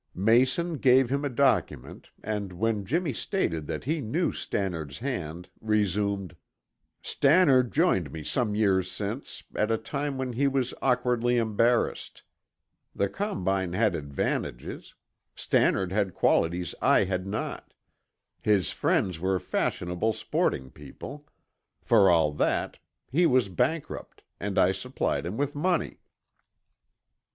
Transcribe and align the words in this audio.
Mayson 0.15 0.77
gave 0.79 1.11
him 1.11 1.23
a 1.23 1.29
document, 1.29 2.09
and 2.23 2.53
when 2.53 2.85
Jimmy 2.85 3.13
stated 3.13 3.67
that 3.67 3.83
he 3.83 4.01
knew 4.01 4.31
Stannard's 4.31 4.97
hand, 4.97 5.47
resumed: 5.61 6.35
"Stannard 7.03 7.71
joined 7.71 8.11
me 8.11 8.23
some 8.23 8.55
years 8.55 8.89
since, 8.89 9.43
at 9.55 9.69
a 9.69 9.77
time 9.77 10.17
when 10.17 10.33
he 10.33 10.47
was 10.47 10.73
awkwardly 10.81 11.37
embarrassed. 11.37 12.23
The 12.95 13.09
combine 13.09 13.73
had 13.73 13.93
advantages. 13.93 14.95
Stannard 15.35 15.91
had 15.91 16.15
qualities 16.15 16.73
I 16.81 17.03
had 17.03 17.27
not; 17.27 17.75
his 18.41 18.71
friends 18.71 19.19
were 19.19 19.39
fashionable 19.39 20.13
sporting 20.13 20.71
people. 20.71 21.27
For 21.83 22.09
all 22.09 22.31
that, 22.31 22.79
he 23.11 23.27
was 23.27 23.49
bankrupt 23.49 24.23
and 24.39 24.57
I 24.57 24.71
supplied 24.71 25.27
him 25.27 25.37
with 25.37 25.53
money." 25.53 25.99